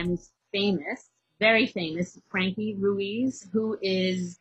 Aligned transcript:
Miami's 0.00 0.30
famous, 0.52 1.10
very 1.38 1.66
famous 1.66 2.18
Frankie 2.30 2.76
Ruiz, 2.78 3.48
who 3.52 3.78
is 3.82 4.38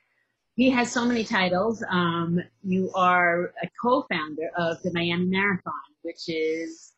he 0.56 0.70
has 0.70 0.92
so 0.92 1.06
many 1.06 1.24
titles. 1.24 1.84
Um, 1.90 2.42
you 2.64 2.92
are 2.94 3.54
a 3.64 3.70
co-founder 3.82 4.50
of 4.58 4.82
the 4.84 4.92
Miami 4.94 5.26
Marathon, 5.26 5.74
which 6.02 6.28
is 6.28 6.94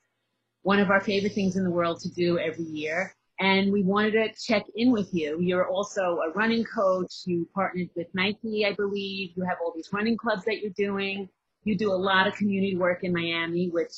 one 0.64 0.80
of 0.80 0.90
our 0.90 1.02
favorite 1.02 1.34
things 1.34 1.56
in 1.56 1.64
the 1.64 1.70
world 1.70 2.00
to 2.02 2.10
do 2.10 2.40
every 2.40 2.66
year. 2.66 3.14
And 3.40 3.72
we 3.72 3.84
wanted 3.84 4.14
to 4.14 4.30
check 4.44 4.66
in 4.76 4.92
with 4.92 5.10
you. 5.12 5.40
You're 5.42 5.68
also 5.68 6.20
a 6.20 6.32
running 6.32 6.64
coach. 6.64 7.22
You 7.26 7.48
partnered 7.54 7.90
with 7.96 8.08
Nike, 8.14 8.66
I 8.66 8.74
believe. 8.74 9.32
You 9.36 9.44
have 9.44 9.58
all 9.64 9.74
these 9.76 9.90
running 9.92 10.18
clubs 10.18 10.46
that 10.46 10.62
you're 10.62 10.72
doing. 10.76 11.30
You 11.64 11.78
do 11.78 11.92
a 11.92 11.94
lot 11.94 12.28
of 12.28 12.36
community 12.36 12.78
work 12.78 13.04
in 13.04 13.14
Miami, 13.14 13.70
which 13.70 13.94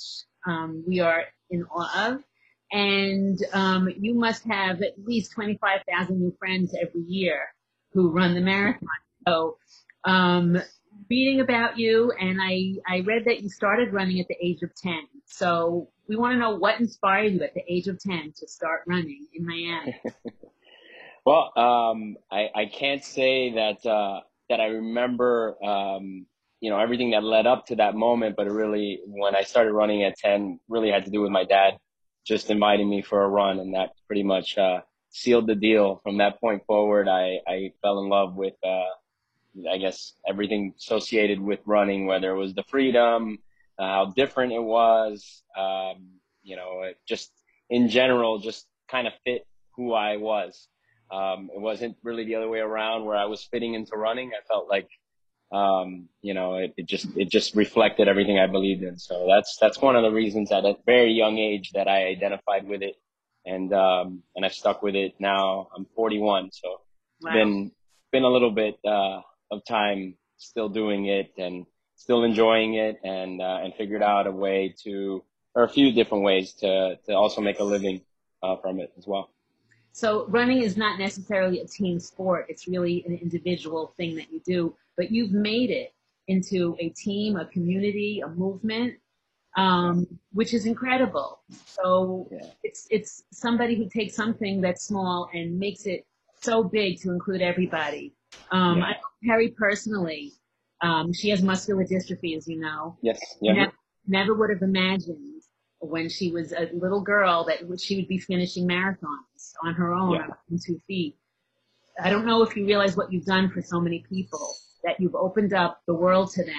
um, 0.46 0.84
we 0.88 1.00
are 1.00 1.24
in 1.50 1.64
awe 1.66 2.12
of. 2.12 2.24
And 2.74 3.40
um, 3.54 3.88
you 4.00 4.16
must 4.16 4.44
have 4.46 4.82
at 4.82 4.94
least 5.06 5.32
25,000 5.34 6.20
new 6.20 6.36
friends 6.40 6.76
every 6.82 7.04
year 7.08 7.40
who 7.94 8.12
run 8.12 8.34
the 8.34 8.42
marathon. 8.42 8.88
So, 9.28 9.58
um, 10.06 10.62
reading 11.10 11.40
about 11.40 11.78
you, 11.78 12.12
and 12.20 12.40
I, 12.42 12.74
I 12.90 13.02
read 13.02 13.26
that 13.26 13.42
you 13.42 13.50
started 13.50 13.94
running 13.94 14.20
at 14.20 14.28
the 14.28 14.36
age 14.42 14.64
of 14.64 14.72
10. 14.76 14.94
So, 15.28 15.90
we 16.10 16.16
want 16.16 16.34
to 16.34 16.40
know 16.40 16.56
what 16.56 16.80
inspired 16.80 17.32
you 17.34 17.44
at 17.44 17.54
the 17.54 17.62
age 17.70 17.88
of 17.88 18.00
10 18.00 18.34
to 18.38 18.48
start 18.48 18.82
running 18.88 19.28
in 19.34 19.46
Miami. 19.46 19.96
Well, 21.26 21.54
um, 21.56 22.18
I, 22.32 22.50
I 22.54 22.66
can't 22.66 23.04
say 23.04 23.54
that 23.54 23.90
uh, 23.90 24.22
that 24.50 24.60
I 24.60 24.66
remember, 24.66 25.56
um, 25.64 26.26
you 26.60 26.70
know, 26.70 26.80
everything 26.80 27.12
that 27.12 27.24
led 27.24 27.48
up 27.48 27.66
to 27.68 27.78
that 27.78 27.96
moment. 27.96 28.36
But 28.36 28.48
it 28.48 28.52
really, 28.52 29.00
when 29.06 29.36
I 29.36 29.44
started 29.44 29.72
running 29.72 30.04
at 30.04 30.18
ten, 30.18 30.60
really 30.68 30.92
had 30.92 31.06
to 31.06 31.12
do 31.12 31.22
with 31.22 31.32
my 31.32 31.46
dad 31.46 31.78
just 32.26 32.50
inviting 32.50 32.90
me 32.90 33.02
for 33.02 33.22
a 33.22 33.28
run, 33.28 33.60
and 33.60 33.74
that 33.74 33.92
pretty 34.08 34.24
much 34.24 34.58
uh, 34.58 34.82
sealed 35.10 35.48
the 35.48 35.56
deal. 35.56 36.00
From 36.04 36.18
that 36.18 36.40
point 36.40 36.64
forward, 36.66 37.08
I, 37.08 37.40
I 37.48 37.72
fell 37.82 38.00
in 38.02 38.10
love 38.10 38.36
with, 38.36 38.56
uh, 38.66 39.70
I 39.70 39.78
guess, 39.78 40.14
everything 40.28 40.74
associated 40.78 41.40
with 41.40 41.60
running, 41.66 42.06
whether 42.06 42.32
it 42.32 42.38
was 42.38 42.54
the 42.54 42.64
freedom, 42.64 43.40
uh, 43.78 43.84
how 43.84 44.14
different 44.16 44.54
it 44.54 44.64
was, 44.64 45.44
um, 45.58 46.20
you 46.44 46.56
know, 46.56 46.84
it 46.84 46.98
just 47.08 47.32
in 47.70 47.90
general, 47.90 48.40
just 48.40 48.66
kind 48.90 49.08
of 49.08 49.14
fit 49.24 49.46
who 49.76 49.94
I 49.94 50.18
was. 50.18 50.68
Um, 51.12 51.50
it 51.54 51.62
wasn't 51.62 51.98
really 52.04 52.26
the 52.26 52.36
other 52.36 52.50
way 52.50 52.60
around 52.60 53.06
where 53.06 53.18
I 53.18 53.26
was 53.26 53.44
fitting 53.44 53.74
into 53.76 53.96
running. 53.96 54.32
I 54.32 54.46
felt 54.48 54.70
like, 54.70 54.88
um, 55.54 56.10
you 56.22 56.34
know, 56.34 56.56
it, 56.56 56.74
it 56.78 56.88
just, 56.88 57.08
it 57.16 57.30
just 57.30 57.56
reflected 57.56 58.08
everything 58.08 58.40
I 58.40 58.48
believed 58.48 58.84
in. 58.84 58.98
So 58.98 59.28
that's, 59.30 59.58
that's 59.62 59.80
one 59.80 59.96
of 59.96 60.04
the 60.04 60.12
reasons 60.12 60.52
at 60.52 60.66
a 60.66 60.76
very 60.86 61.12
young 61.14 61.38
age 61.38 61.72
that 61.74 61.88
I 61.88 62.08
identified 62.08 62.68
with 62.68 62.82
it. 62.82 62.96
And, 63.46 63.74
um, 63.74 64.24
and 64.36 64.46
I've 64.46 64.54
stuck 64.54 64.82
with 64.82 64.96
it 64.96 65.14
now. 65.20 65.70
I'm 65.76 65.86
41. 65.96 66.50
So 66.52 66.82
Wow. 67.22 67.34
been, 67.34 67.72
been 68.12 68.24
a 68.24 68.30
little 68.30 68.52
bit, 68.52 68.78
uh, 68.86 69.22
of 69.52 69.64
time 69.66 70.18
still 70.38 70.68
doing 70.70 71.06
it 71.06 71.32
and 71.38 71.66
still 71.96 72.24
enjoying 72.24 72.74
it 72.74 73.00
and, 73.04 73.42
uh, 73.42 73.60
and 73.64 73.74
figured 73.76 74.04
out 74.04 74.28
a 74.28 74.32
way 74.32 74.76
to, 74.84 75.24
or 75.56 75.64
a 75.64 75.70
few 75.70 75.92
different 75.94 76.24
ways 76.24 76.54
to, 76.54 76.98
to 77.06 77.14
also 77.14 77.42
make 77.42 77.60
a 77.60 77.64
living, 77.64 78.02
uh, 78.42 78.58
from 78.58 78.80
it 78.80 78.92
as 78.98 79.06
well. 79.08 79.33
So 79.94 80.26
running 80.28 80.64
is 80.64 80.76
not 80.76 80.98
necessarily 81.00 81.60
a 81.60 81.68
team 81.68 82.00
sport. 82.00 82.48
It's 82.50 82.68
really 82.68 83.04
an 83.06 83.16
individual 83.16 83.94
thing 83.96 84.16
that 84.16 84.32
you 84.32 84.42
do, 84.46 84.76
but 84.98 85.12
you've 85.12 85.32
made 85.32 85.70
it 85.70 85.94
into 86.28 86.76
a 86.80 86.90
team, 86.90 87.38
a 87.38 87.46
community, 87.46 88.22
a 88.26 88.28
movement, 88.28 88.96
um, 89.56 90.08
which 90.32 90.54
is 90.54 90.66
incredible. 90.66 91.42
So 91.52 92.28
Yeah. 92.32 92.48
it's, 92.64 92.88
it's 92.90 93.24
somebody 93.32 93.76
who 93.76 93.88
takes 93.88 94.16
something 94.16 94.62
that's 94.62 94.84
small 94.84 95.30
and 95.32 95.60
makes 95.60 95.86
it 95.86 96.08
so 96.42 96.64
big 96.64 97.00
to 97.02 97.12
include 97.12 97.42
everybody. 97.42 98.16
Um, 98.52 98.80
Yeah. 98.80 98.86
I 98.86 98.92
know 98.94 98.98
Perry 99.28 99.50
personally, 99.50 100.34
um, 100.82 101.14
she 101.14 101.30
has 101.30 101.44
muscular 101.44 101.86
dystrophy, 101.86 102.36
as 102.36 102.48
you 102.48 102.60
know. 102.60 102.98
Yes. 103.04 103.20
Yeah. 103.42 103.54
Never, 103.54 103.74
never 104.08 104.34
would 104.34 104.50
have 104.50 104.64
imagined 104.64 105.33
when 105.84 106.10
she 106.10 106.32
was 106.32 106.52
a 106.54 106.70
little 106.74 107.02
girl 107.02 107.44
that 107.46 107.60
she 107.80 107.96
would 107.98 108.08
be 108.08 108.18
finishing 108.18 108.68
marathons 108.68 109.54
on 109.64 109.74
her 109.74 109.94
own 109.94 110.14
Yeah. 110.16 110.28
on 110.52 110.60
two 110.66 110.80
feet. 110.88 111.18
I 112.02 112.10
don't 112.10 112.26
know 112.26 112.42
if 112.42 112.56
you 112.56 112.66
realize 112.66 112.96
what 112.98 113.12
you've 113.12 113.26
done 113.26 113.50
for 113.50 113.62
so 113.62 113.80
many 113.80 114.04
people, 114.10 114.56
that 114.84 115.00
you've 115.00 115.16
opened 115.16 115.54
up 115.54 115.82
the 115.86 115.94
world 115.94 116.32
to 116.32 116.44
them. 116.44 116.56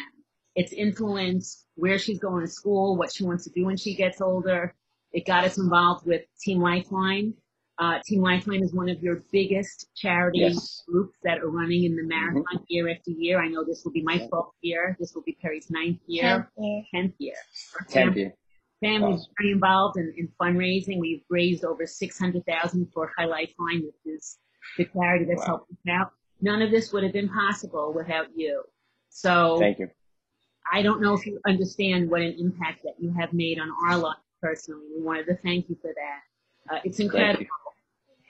It's 0.54 0.72
influenced 0.72 1.66
where 1.74 1.98
she's 1.98 2.18
going 2.20 2.44
to 2.46 2.50
school, 2.50 2.96
what 2.96 3.12
she 3.12 3.24
wants 3.24 3.44
to 3.44 3.50
do 3.50 3.64
when 3.64 3.76
she 3.76 3.94
gets 3.94 4.20
older. 4.20 4.74
It 5.12 5.26
got 5.26 5.44
us 5.44 5.58
involved 5.58 6.06
with 6.06 6.22
Team 6.40 6.60
Lifeline. 6.60 7.34
Uh, 7.78 7.98
Team 8.06 8.20
Lifeline 8.22 8.62
is 8.62 8.72
one 8.72 8.88
of 8.88 9.02
your 9.02 9.20
biggest 9.32 9.88
charity 9.96 10.38
Yes. 10.40 10.84
groups 10.86 11.18
that 11.24 11.38
are 11.40 11.48
running 11.50 11.82
in 11.84 11.96
the 11.96 12.04
marathon 12.04 12.44
year 12.68 12.88
after 12.88 13.10
year. 13.10 13.42
I 13.42 13.48
know 13.48 13.64
this 13.64 13.84
will 13.84 13.90
be 13.92 14.02
my 14.02 14.14
Yeah. 14.14 14.28
12th 14.28 14.54
year. 14.60 14.96
This 15.00 15.12
will 15.14 15.22
be 15.22 15.36
Perry's 15.42 15.70
ninth 15.70 15.98
year, 16.06 16.48
10th 16.92 17.14
year. 17.18 17.34
Our 17.74 17.86
Tenth 17.86 17.92
fam- 18.14 18.16
year. 18.18 18.34
Family's 18.80 19.20
Awesome. 19.20 19.32
very 19.40 19.52
involved 19.52 19.96
in, 19.98 20.12
in 20.16 20.28
fundraising. 20.40 20.98
We've 20.98 21.22
raised 21.30 21.64
over 21.64 21.86
600,000 21.86 22.88
for 22.92 23.10
Chai 23.16 23.24
Lifeline, 23.26 23.84
which 23.84 24.14
is 24.16 24.38
the 24.76 24.84
charity 24.86 25.24
that's 25.26 25.40
Wow. 25.40 25.46
helping 25.46 25.76
us 25.76 25.90
out. 26.00 26.12
None 26.42 26.62
of 26.62 26.70
this 26.70 26.92
would 26.92 27.02
have 27.04 27.12
been 27.12 27.28
possible 27.28 27.92
without 27.94 28.26
you. 28.36 28.62
So 29.10 29.58
Thank 29.58 29.78
you. 29.78 29.90
I 30.70 30.82
don't 30.82 31.00
know 31.00 31.14
if 31.14 31.24
you 31.26 31.40
understand 31.46 32.10
what 32.10 32.22
an 32.22 32.34
impact 32.38 32.82
that 32.84 32.94
you 32.98 33.12
have 33.12 33.32
made 33.32 33.58
on 33.60 33.70
our 33.86 33.96
lives 33.98 34.18
personally. 34.42 34.86
We 34.96 35.02
wanted 35.02 35.26
to 35.26 35.36
thank 35.36 35.68
you 35.68 35.76
for 35.80 35.92
that. 35.94 36.74
Uh, 36.74 36.80
it's 36.84 36.98
incredible. 37.00 37.42
you. 37.42 37.48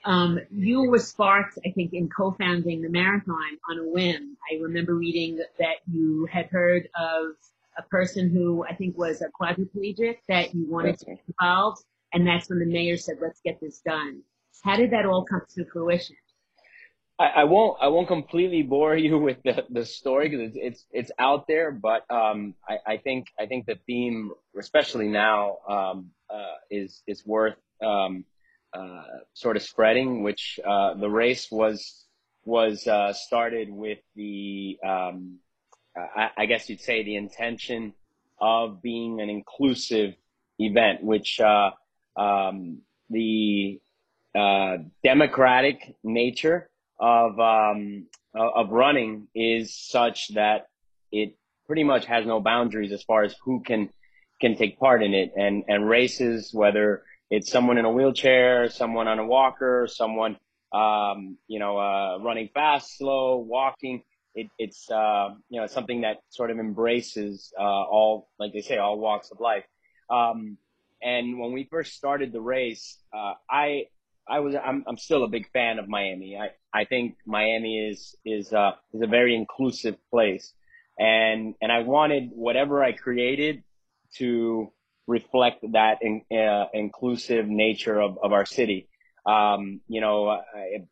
Um, 0.05 0.39
you 0.51 0.83
were 0.83 0.99
sparked, 0.99 1.57
I 1.65 1.71
think, 1.71 1.93
in 1.93 2.09
co-founding 2.09 2.81
the 2.83 2.89
marathon 2.89 3.57
on 3.69 3.79
a 3.79 3.83
whim. 3.83 4.37
I 4.51 4.61
remember 4.61 4.93
reading 4.93 5.37
that 5.57 5.77
you 5.91 6.27
had 6.31 6.45
heard 6.47 6.87
of 6.95 7.31
a 7.77 7.83
person 7.83 8.29
who 8.29 8.65
I 8.65 8.75
think 8.75 8.97
was 8.97 9.21
a 9.21 9.27
quadriplegic 9.39 10.17
that 10.27 10.53
you 10.53 10.69
wanted 10.69 10.93
That's 10.93 11.03
to 11.03 11.11
right. 11.11 11.27
be 11.27 11.33
involved, 11.39 11.83
and 12.13 12.27
that's 12.27 12.49
when 12.49 12.59
the 12.59 12.65
mayor 12.65 12.97
said, 12.97 13.17
"Let's 13.21 13.41
get 13.43 13.59
this 13.59 13.81
done." 13.85 14.21
How 14.63 14.77
did 14.77 14.91
that 14.91 15.05
all 15.05 15.25
come 15.25 15.41
to 15.55 15.65
fruition? 15.65 16.15
I, 17.17 17.27
I 17.27 17.43
won't 17.45 17.77
I 17.81 17.87
won't 17.87 18.07
completely 18.07 18.63
bore 18.63 18.95
you 18.95 19.17
with 19.27 19.37
the, 19.43 19.65
the 19.69 19.85
story 19.85 20.29
because 20.29 20.47
it's, 20.47 20.57
it's 20.59 20.85
it's 20.91 21.11
out 21.19 21.47
there, 21.47 21.71
but 21.71 22.09
um, 22.09 22.55
I, 22.67 22.93
I 22.93 22.97
think 22.97 23.27
I 23.39 23.45
think 23.45 23.65
the 23.65 23.77
theme, 23.87 24.31
especially 24.59 25.07
now, 25.07 25.57
um, 25.67 26.11
uh, 26.29 26.55
is 26.69 27.01
is 27.07 27.25
worth 27.25 27.57
um, 27.81 28.25
uh, 28.73 29.03
sort 29.33 29.55
of 29.55 29.63
spreading. 29.63 30.23
Which 30.23 30.59
uh, 30.65 30.95
the 30.95 31.09
race 31.09 31.49
was 31.51 32.05
was 32.43 32.87
uh, 32.87 33.13
started 33.13 33.69
with 33.71 33.99
the 34.15 34.77
um, 34.85 35.39
I, 35.95 36.29
I 36.37 36.45
guess 36.45 36.69
you'd 36.69 36.81
say 36.81 37.03
the 37.03 37.15
intention 37.15 37.93
of 38.39 38.81
being 38.81 39.21
an 39.21 39.29
inclusive 39.29 40.15
event, 40.59 41.03
which 41.03 41.39
uh, 41.39 41.71
um, 42.15 42.79
the 43.09 43.79
uh, 44.33 44.77
democratic 45.03 45.95
nature 46.03 46.69
of 46.99 47.39
um, 47.39 48.07
of 48.33 48.69
running 48.71 49.27
is 49.33 49.75
such 49.75 50.33
that 50.33 50.67
it 51.11 51.37
pretty 51.67 51.83
much 51.83 52.05
has 52.05 52.25
no 52.25 52.39
boundaries 52.39 52.91
as 52.91 53.03
far 53.03 53.23
as 53.23 53.35
who 53.43 53.61
can 53.61 53.89
can 54.41 54.55
take 54.55 54.79
part 54.79 55.01
in 55.03 55.13
it. 55.13 55.31
And 55.35 55.63
and 55.67 55.87
races 55.87 56.53
whether 56.53 57.03
it's 57.29 57.51
someone 57.51 57.77
in 57.77 57.85
a 57.85 57.91
wheelchair 57.91 58.69
someone 58.69 59.07
on 59.07 59.19
a 59.19 59.25
walker 59.25 59.87
someone 59.89 60.37
um, 60.73 61.37
you 61.47 61.59
know 61.59 61.77
uh, 61.77 62.19
running 62.21 62.49
fast 62.53 62.97
slow 62.97 63.37
walking 63.37 64.03
it, 64.35 64.47
it's 64.57 64.89
uh, 64.91 65.29
you 65.49 65.59
know 65.59 65.67
something 65.67 66.01
that 66.01 66.17
sort 66.29 66.51
of 66.51 66.59
embraces 66.59 67.53
uh, 67.59 67.63
all 67.63 68.29
like 68.39 68.53
they 68.53 68.61
say 68.61 68.77
all 68.77 68.99
walks 68.99 69.31
of 69.31 69.39
life 69.39 69.65
um, 70.09 70.57
and 71.01 71.39
when 71.39 71.53
we 71.53 71.67
first 71.71 71.93
started 71.93 72.31
the 72.31 72.41
race 72.41 72.97
uh, 73.13 73.33
I 73.49 73.85
I 74.27 74.39
was 74.39 74.55
I'm 74.55 74.83
I'm 74.87 74.97
still 74.97 75.23
a 75.23 75.27
big 75.27 75.49
fan 75.51 75.79
of 75.79 75.87
Miami. 75.87 76.37
I 76.37 76.49
I 76.73 76.85
think 76.85 77.15
Miami 77.25 77.89
is 77.89 78.15
is 78.25 78.51
uh 78.53 78.71
is 78.93 79.01
a 79.01 79.07
very 79.07 79.35
inclusive 79.35 79.97
place, 80.09 80.53
and 80.97 81.53
and 81.61 81.71
I 81.71 81.79
wanted 81.79 82.31
whatever 82.33 82.83
I 82.83 82.91
created 82.93 83.63
to 84.17 84.71
reflect 85.07 85.63
that 85.73 85.99
in, 86.01 86.23
uh, 86.35 86.65
inclusive 86.73 87.47
nature 87.47 87.99
of, 88.01 88.17
of 88.23 88.33
our 88.33 88.45
city. 88.45 88.89
Um, 89.25 89.81
you 89.87 90.01
know, 90.01 90.29
I 90.29 90.85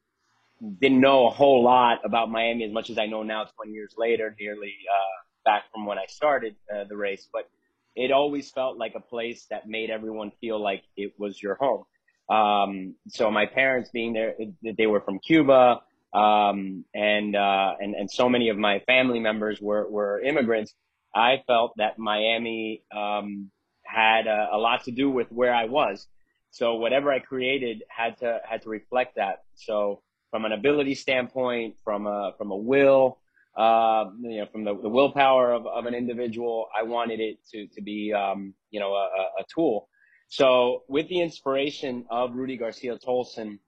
didn't 0.79 1.01
know 1.01 1.27
a 1.27 1.29
whole 1.29 1.63
lot 1.63 1.99
about 2.05 2.29
Miami 2.29 2.63
as 2.63 2.71
much 2.71 2.89
as 2.89 2.97
I 2.97 3.05
know 3.05 3.23
now 3.23 3.45
20 3.55 3.71
years 3.71 3.93
later, 3.97 4.35
nearly 4.39 4.73
uh, 4.91 5.23
back 5.43 5.63
from 5.71 5.85
when 5.85 5.97
I 5.97 6.05
started 6.07 6.55
uh, 6.73 6.85
the 6.87 6.95
race, 6.95 7.27
but 7.31 7.49
it 7.95 8.11
always 8.11 8.49
felt 8.49 8.77
like 8.77 8.93
a 8.95 8.99
place 8.99 9.45
that 9.49 9.67
made 9.67 9.89
everyone 9.89 10.31
feel 10.41 10.61
like 10.61 10.83
it 10.95 11.13
was 11.17 11.41
your 11.41 11.55
home. 11.55 11.83
Um, 12.29 12.95
so 13.09 13.29
my 13.29 13.45
parents 13.45 13.89
being 13.91 14.13
there, 14.13 14.35
they 14.77 14.87
were 14.87 15.01
from 15.01 15.19
Cuba, 15.19 15.81
um, 16.13 16.85
and, 16.93 17.35
uh, 17.35 17.73
and, 17.79 17.95
and 17.95 18.09
so 18.09 18.29
many 18.29 18.49
of 18.49 18.57
my 18.57 18.79
family 18.87 19.19
members 19.19 19.59
were, 19.61 19.89
were 19.89 20.21
immigrants. 20.21 20.73
I 21.13 21.43
felt 21.45 21.73
that 21.77 21.99
Miami, 21.99 22.83
um, 22.95 23.51
had 23.83 24.27
a, 24.27 24.49
a 24.53 24.57
lot 24.57 24.85
to 24.85 24.91
do 24.91 25.09
with 25.09 25.27
where 25.31 25.53
I 25.53 25.65
was. 25.65 26.07
So 26.51 26.75
whatever 26.75 27.11
I 27.11 27.19
created 27.19 27.83
had 27.89 28.17
to, 28.19 28.39
had 28.47 28.61
to 28.63 28.69
reflect 28.69 29.15
that. 29.17 29.43
So 29.55 30.01
from 30.33 30.45
an 30.45 30.51
ability 30.51 30.95
standpoint, 30.95 31.75
from 31.83 32.07
a, 32.07 32.33
from 32.39 32.49
a 32.49 32.57
will, 32.57 33.19
uh, 33.55 34.05
you 34.19 34.39
know, 34.39 34.47
from 34.51 34.63
the, 34.63 34.75
the 34.81 34.89
willpower 34.89 35.53
of, 35.53 35.67
of 35.67 35.85
an 35.85 35.93
individual, 35.93 36.65
I 36.75 36.81
wanted 36.81 37.19
it 37.19 37.37
to, 37.51 37.67
to 37.67 37.81
be, 37.83 38.11
um, 38.11 38.55
you 38.71 38.79
know, 38.79 38.93
a, 38.93 39.05
a 39.41 39.45
tool. 39.53 39.87
So 40.29 40.85
with 40.87 41.07
the 41.07 41.21
inspiration 41.21 42.05
of 42.09 42.33
Rudy 42.33 42.57
Garcia 42.57 42.97
Tolson, 42.97 43.59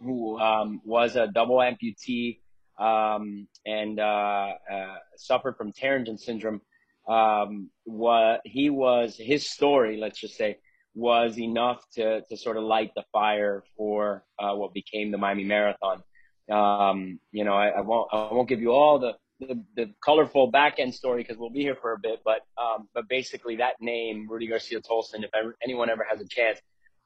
who 0.00 0.38
um, 0.38 0.80
was 0.86 1.16
a 1.16 1.26
double 1.26 1.56
amputee 1.56 2.40
um, 2.78 3.46
and 3.66 4.00
uh, 4.00 4.52
uh, 4.72 4.96
suffered 5.18 5.58
from 5.58 5.74
pterygium 5.74 6.18
syndrome, 6.18 6.62
um, 7.06 7.68
what 7.84 8.40
he 8.46 8.70
was 8.70 9.16
his 9.18 9.50
story, 9.50 9.98
let's 9.98 10.18
just 10.18 10.38
say, 10.38 10.56
was 10.96 11.38
enough 11.38 11.84
to 11.92 12.22
to 12.22 12.36
sort 12.36 12.56
of 12.56 12.64
light 12.64 12.90
the 12.96 13.04
fire 13.12 13.62
for 13.76 14.24
uh, 14.38 14.54
what 14.54 14.72
became 14.72 15.12
the 15.12 15.18
Miami 15.18 15.44
Marathon. 15.44 16.02
Um, 16.50 17.20
you 17.32 17.44
know, 17.44 17.52
I, 17.52 17.68
I, 17.68 17.80
won't 17.82 18.08
I 18.12 18.32
won't 18.32 18.48
give 18.48 18.60
you 18.60 18.72
all 18.72 18.98
the 18.98 19.12
the, 19.38 19.62
the 19.76 19.94
colorful 20.02 20.50
back 20.50 20.76
end 20.78 20.94
story 20.94 21.22
because 21.22 21.36
we'll 21.36 21.50
be 21.50 21.60
here 21.60 21.76
for 21.80 21.92
a 21.92 21.98
bit, 21.98 22.22
but 22.24 22.40
um, 22.56 22.88
but 22.94 23.08
basically 23.08 23.56
that 23.56 23.74
name 23.80 24.26
Rudy 24.28 24.46
Garcia 24.46 24.80
Tolson, 24.80 25.22
if 25.22 25.30
ever, 25.38 25.54
anyone 25.62 25.90
ever 25.90 26.06
has 26.08 26.20
a 26.20 26.26
chance 26.26 26.58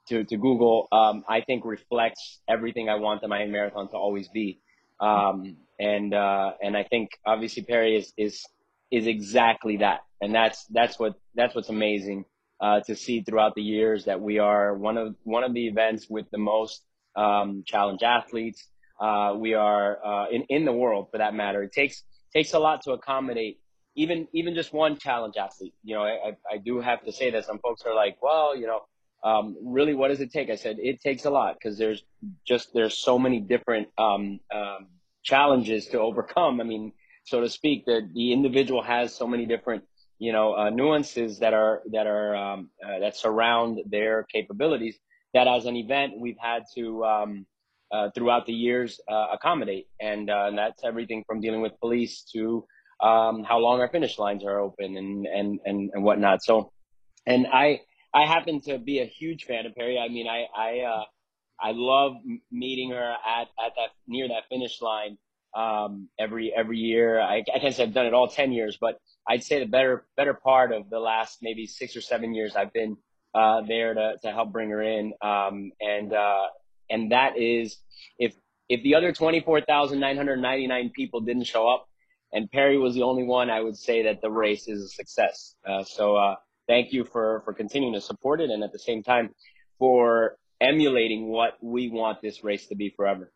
to 0.08 0.22
to 0.24 0.36
Google, 0.36 0.86
um, 0.92 1.24
I 1.28 1.40
think 1.40 1.64
reflects 1.64 2.40
everything 2.48 2.88
I 2.88 2.94
want 2.94 3.20
the 3.22 3.28
Miami 3.28 3.50
Marathon 3.50 3.88
to 3.90 3.96
always 3.96 4.28
be. 4.28 4.60
Um, 5.00 5.56
and 5.80 6.14
uh, 6.14 6.52
and 6.62 6.76
I 6.76 6.84
think 6.84 7.10
obviously 7.26 7.64
Perry 7.64 7.96
is 7.96 8.12
is 8.16 8.46
is 8.92 9.08
exactly 9.08 9.78
that, 9.78 10.00
and 10.20 10.32
that's 10.32 10.64
that's 10.66 10.96
what 10.96 11.14
that's 11.34 11.56
what's 11.56 11.70
amazing 11.70 12.24
uh, 12.60 12.80
to 12.80 12.94
see 12.94 13.22
throughout 13.22 13.54
the 13.54 13.62
years 13.62 14.04
that 14.04 14.20
we 14.20 14.38
are 14.38 14.74
one 14.74 14.96
of 14.96 15.14
one 15.24 15.44
of 15.44 15.54
the 15.54 15.66
events 15.66 16.08
with 16.08 16.26
the 16.30 16.38
most 16.38 16.82
um, 17.16 17.62
challenge 17.66 18.02
athletes. 18.02 18.66
Uh, 19.00 19.34
we 19.36 19.54
are 19.54 20.04
uh, 20.04 20.28
in 20.30 20.42
in 20.48 20.64
the 20.64 20.72
world 20.72 21.08
for 21.10 21.18
that 21.18 21.34
matter. 21.34 21.62
It 21.62 21.72
takes 21.72 22.02
takes 22.32 22.52
a 22.52 22.58
lot 22.58 22.82
to 22.82 22.92
accommodate 22.92 23.58
even 23.94 24.28
even 24.32 24.54
just 24.54 24.72
one 24.72 24.98
challenge 24.98 25.36
athlete. 25.36 25.74
You 25.82 25.96
know, 25.96 26.02
I, 26.02 26.36
I 26.50 26.58
do 26.58 26.80
have 26.80 27.04
to 27.04 27.12
say 27.12 27.30
that 27.30 27.44
some 27.44 27.58
folks 27.58 27.82
are 27.86 27.94
like, 27.94 28.18
well, 28.22 28.56
you 28.56 28.66
know, 28.66 28.80
um, 29.22 29.56
really, 29.62 29.94
what 29.94 30.08
does 30.08 30.20
it 30.20 30.32
take? 30.32 30.50
I 30.50 30.56
said 30.56 30.76
it 30.78 31.00
takes 31.00 31.24
a 31.24 31.30
lot 31.30 31.54
because 31.54 31.76
there's 31.78 32.02
just 32.46 32.72
there's 32.72 32.98
so 32.98 33.18
many 33.18 33.40
different 33.40 33.88
um, 33.98 34.40
um, 34.54 34.86
challenges 35.22 35.86
to 35.88 36.00
overcome. 36.00 36.60
I 36.60 36.64
mean, 36.64 36.92
so 37.24 37.40
to 37.40 37.48
speak, 37.48 37.84
the 37.84 38.08
the 38.14 38.32
individual 38.32 38.82
has 38.82 39.14
so 39.14 39.26
many 39.26 39.46
different 39.46 39.84
you 40.20 40.32
know 40.32 40.54
uh, 40.54 40.70
nuances 40.70 41.40
that 41.40 41.54
are 41.54 41.82
that 41.90 42.06
are 42.06 42.36
um, 42.36 42.70
uh, 42.86 43.00
that 43.00 43.16
surround 43.16 43.80
their 43.86 44.24
capabilities. 44.32 44.96
That 45.34 45.48
as 45.48 45.66
an 45.66 45.76
event, 45.76 46.14
we've 46.18 46.40
had 46.40 46.62
to 46.76 47.04
um, 47.04 47.46
uh, 47.92 48.08
throughout 48.14 48.46
the 48.46 48.52
years 48.52 49.00
uh, 49.10 49.26
accommodate. 49.32 49.88
And, 50.00 50.30
uh, 50.30 50.46
and 50.46 50.58
that's 50.58 50.84
everything 50.84 51.24
from 51.26 51.40
dealing 51.40 51.60
with 51.60 51.72
police 51.80 52.24
to 52.32 52.64
um, 53.02 53.42
how 53.42 53.58
long 53.58 53.80
our 53.80 53.88
finish 53.88 54.18
lines 54.18 54.44
are 54.44 54.60
open 54.60 54.96
and, 54.96 55.26
and, 55.26 55.58
and, 55.64 55.90
and 55.92 56.04
whatnot. 56.04 56.42
So, 56.42 56.72
and 57.26 57.46
I, 57.52 57.80
I 58.14 58.26
happen 58.26 58.60
to 58.62 58.78
be 58.78 59.00
a 59.00 59.06
huge 59.06 59.44
fan 59.44 59.66
of 59.66 59.74
Perry. 59.74 59.98
I 59.98 60.08
mean, 60.08 60.28
I, 60.28 60.46
I, 60.56 60.80
uh, 60.80 61.04
I 61.60 61.72
love 61.72 62.12
meeting 62.50 62.90
her 62.90 63.14
at, 63.26 63.48
at 63.64 63.72
that, 63.76 63.90
near 64.06 64.28
that 64.28 64.44
finish 64.48 64.80
line, 64.80 65.18
um, 65.54 66.08
every, 66.18 66.52
every 66.56 66.78
year. 66.78 67.20
I, 67.20 67.42
I 67.54 67.58
can't 67.58 67.74
say 67.74 67.82
I've 67.84 67.94
done 67.94 68.06
it 68.06 68.14
all 68.14 68.28
10 68.28 68.52
years, 68.52 68.78
but 68.80 68.98
I'd 69.28 69.42
say 69.42 69.60
the 69.60 69.66
better, 69.66 70.06
better 70.16 70.34
part 70.34 70.72
of 70.72 70.90
the 70.90 70.98
last 70.98 71.38
maybe 71.42 71.66
six 71.66 71.96
or 71.96 72.00
seven 72.00 72.34
years 72.34 72.56
I've 72.56 72.72
been, 72.72 72.96
uh, 73.34 73.62
there 73.66 73.94
to, 73.94 74.14
to 74.22 74.32
help 74.32 74.52
bring 74.52 74.70
her 74.70 74.82
in. 74.82 75.12
Um, 75.22 75.72
and, 75.80 76.12
uh, 76.12 76.46
and 76.90 77.12
that 77.12 77.38
is 77.38 77.78
if 78.18 78.34
if 78.68 78.82
the 78.82 78.94
other 78.94 79.12
24,999 79.12 80.90
people 80.94 81.20
didn't 81.20 81.44
show 81.44 81.68
up 81.68 81.88
and 82.32 82.50
Perry 82.50 82.78
was 82.78 82.94
the 82.94 83.02
only 83.02 83.24
one, 83.24 83.50
I 83.50 83.60
would 83.60 83.76
say 83.76 84.04
that 84.04 84.20
the 84.20 84.30
race 84.30 84.68
is 84.68 84.84
a 84.84 84.88
success. 84.88 85.56
Uh, 85.66 85.82
so 85.82 86.16
uh, 86.16 86.36
thank 86.68 86.92
you 86.92 87.04
for 87.04 87.42
for 87.44 87.52
continuing 87.52 87.94
to 87.94 88.00
support 88.00 88.40
it 88.40 88.50
and 88.50 88.62
at 88.62 88.72
the 88.72 88.78
same 88.78 89.02
time 89.02 89.30
for 89.78 90.36
emulating 90.60 91.28
what 91.28 91.54
we 91.62 91.88
want 91.88 92.20
this 92.20 92.44
race 92.44 92.66
to 92.66 92.76
be 92.76 92.90
forever. 92.90 93.32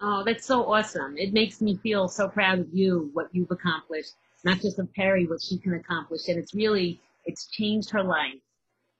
Oh, 0.00 0.22
that's 0.24 0.46
so 0.46 0.64
awesome. 0.72 1.16
It 1.16 1.32
makes 1.32 1.60
me 1.60 1.76
feel 1.76 2.08
so 2.08 2.28
proud 2.28 2.58
of 2.58 2.68
you, 2.72 3.10
what 3.14 3.28
you've 3.32 3.50
accomplished, 3.50 4.12
not 4.44 4.60
just 4.60 4.78
of 4.78 4.92
Perry, 4.94 5.26
what 5.26 5.40
she 5.42 5.58
can 5.58 5.74
accomplish. 5.74 6.28
And 6.28 6.38
it's 6.38 6.54
really, 6.54 7.00
it's 7.24 7.46
changed 7.46 7.90
her 7.90 8.02
life. 8.02 8.40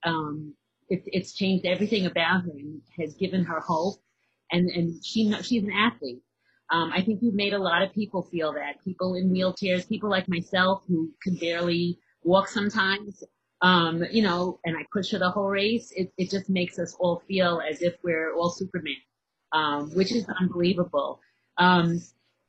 Um, 0.04 0.54
it, 0.88 1.02
it's 1.06 1.34
changed 1.34 1.66
everything 1.66 2.06
about 2.06 2.44
her 2.44 2.50
and 2.50 2.80
has 2.98 3.14
given 3.14 3.44
her 3.44 3.60
hope. 3.60 3.96
And, 4.52 4.70
and 4.70 5.04
she, 5.04 5.32
she's 5.42 5.64
an 5.64 5.72
athlete. 5.72 6.22
Um, 6.70 6.90
I 6.92 7.02
think 7.02 7.20
you've 7.22 7.34
made 7.34 7.52
a 7.52 7.58
lot 7.58 7.82
of 7.82 7.92
people 7.92 8.22
feel 8.22 8.52
that. 8.54 8.82
People 8.84 9.14
in 9.14 9.30
wheelchairs, 9.30 9.88
people 9.88 10.08
like 10.10 10.28
myself 10.28 10.82
who 10.88 11.10
can 11.22 11.36
barely 11.36 11.98
walk 12.22 12.48
sometimes, 12.48 13.22
um, 13.60 14.04
you 14.10 14.22
know, 14.22 14.58
and 14.64 14.76
I 14.76 14.86
push 14.92 15.10
her 15.12 15.18
the 15.18 15.30
whole 15.30 15.48
race. 15.48 15.92
It, 15.94 16.12
it 16.16 16.30
just 16.30 16.48
makes 16.48 16.78
us 16.78 16.96
all 16.98 17.22
feel 17.28 17.60
as 17.68 17.82
if 17.82 17.94
we're 18.02 18.34
all 18.34 18.50
Superman, 18.50 18.96
um, 19.54 19.90
which 19.94 20.12
is 20.12 20.26
unbelievable. 20.40 21.20
Um, 21.56 22.02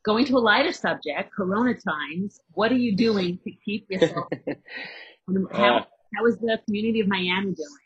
going 0.03 0.25
to 0.25 0.37
a 0.37 0.39
lighter 0.39 0.73
subject, 0.73 1.31
Corona 1.35 1.73
times, 1.73 2.39
what 2.53 2.71
are 2.71 2.77
you 2.77 2.95
doing 2.95 3.39
to 3.43 3.51
keep 3.63 3.89
yourself? 3.89 4.27
how, 5.51 5.77
uh, 5.77 5.83
how 6.15 6.25
is 6.25 6.37
the 6.37 6.59
community 6.65 6.99
of 6.99 7.07
Miami 7.07 7.53
doing? 7.53 7.85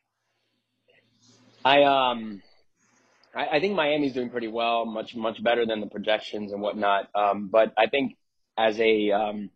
I 1.64 1.84
um, 1.84 2.42
I, 3.36 3.58
I 3.58 3.60
think 3.60 3.76
Miami's 3.76 4.14
doing 4.14 4.30
pretty 4.30 4.48
well, 4.48 4.86
much 4.86 5.16
much 5.16 5.44
better 5.44 5.66
than 5.66 5.82
the 5.82 5.88
projections 5.88 6.52
and 6.52 6.62
whatnot. 6.62 7.10
Um, 7.14 7.50
but 7.52 7.74
I 7.78 7.88
think 7.88 8.16
as 8.58 8.80
a 8.80 9.12
um, 9.12 9.50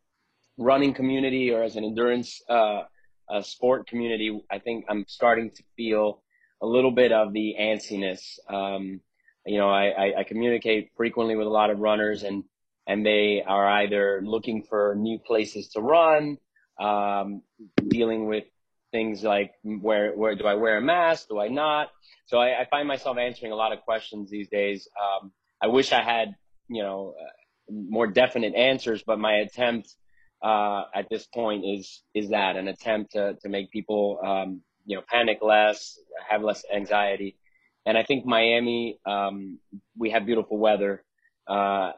running 0.58 0.94
community 0.94 1.52
or 1.52 1.64
as 1.64 1.76
an 1.78 1.86
endurance 1.86 2.42
uh, 2.50 2.84
a 3.30 3.44
sport 3.44 3.88
community, 3.88 4.38
I 4.52 4.60
think 4.60 4.86
I'm 4.90 5.06
starting 5.08 5.52
to 5.52 5.64
feel 5.78 6.22
a 6.62 6.66
little 6.66 6.92
bit 6.92 7.12
of 7.12 7.34
the 7.34 7.56
antsiness. 7.60 8.38
Um, 8.50 9.02
you 9.46 9.58
know, 9.58 9.70
I, 9.70 9.88
I, 9.90 10.20
I 10.20 10.24
communicate 10.24 10.92
frequently 10.96 11.36
with 11.36 11.48
a 11.48 11.52
lot 11.52 11.70
of 11.70 11.80
runners 11.80 12.24
and 12.24 12.44
and 12.86 13.06
they 13.06 13.42
are 13.46 13.68
either 13.68 14.22
looking 14.24 14.64
for 14.64 14.96
new 14.98 15.18
places 15.18 15.70
to 15.70 15.80
run, 15.80 16.38
um, 16.80 17.42
dealing 17.88 18.28
with 18.28 18.44
things 18.92 19.24
like 19.24 19.54
where 19.64 20.14
where 20.14 20.36
do 20.36 20.46
I 20.46 20.56
wear 20.56 20.78
a 20.78 20.82
mask? 20.82 21.30
Do 21.30 21.40
I 21.40 21.48
not? 21.48 21.90
So 22.28 22.38
I, 22.38 22.62
I 22.62 22.68
find 22.70 22.88
myself 22.88 23.18
answering 23.18 23.52
a 23.52 23.56
lot 23.56 23.74
of 23.74 23.82
questions 23.82 24.30
these 24.30 24.50
days. 24.50 24.88
Um, 25.02 25.32
I 25.62 25.68
wish 25.68 25.92
I 25.92 26.02
had 26.02 26.36
you 26.70 26.84
know 26.84 27.16
uh, 27.20 27.74
more 27.74 28.08
definite 28.08 28.56
answers, 28.56 29.04
but 29.06 29.20
my 29.20 29.34
attempt 29.36 29.94
uh, 30.42 30.84
at 30.94 31.10
this 31.10 31.26
point 31.34 31.64
is 31.66 32.04
is 32.14 32.30
that 32.30 32.56
an 32.56 32.68
attempt 32.68 33.14
to 33.14 33.36
to 33.42 33.50
make 33.50 33.72
people 33.72 34.20
um, 34.26 34.62
you 34.86 34.96
know 34.98 35.04
panic 35.08 35.40
less, 35.42 35.98
have 36.30 36.44
less 36.44 36.64
anxiety, 36.74 37.38
and 37.86 37.98
I 37.98 38.04
think 38.04 38.26
Miami 38.26 39.00
um, 39.06 39.60
we 39.98 40.12
have 40.12 40.26
beautiful 40.26 40.58
weather. 40.58 41.04
Uh, 41.48 41.92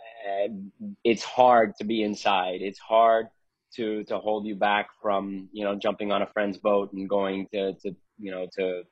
it's 1.04 1.24
hard 1.24 1.74
to 1.78 1.84
be 1.86 2.02
inside. 2.02 2.62
It's 2.62 2.80
hard 2.80 3.28
to 3.76 4.04
to 4.06 4.18
hold 4.18 4.46
you 4.46 4.56
back 4.56 4.90
from 5.02 5.50
you 5.52 5.64
know 5.64 5.76
jumping 5.76 6.12
on 6.12 6.22
a 6.22 6.28
friend's 6.28 6.58
boat 6.58 6.94
and 6.94 7.10
going 7.10 7.48
to 7.54 7.74
to 7.74 7.96
you 8.18 8.32
know 8.32 8.48
to 8.58 8.84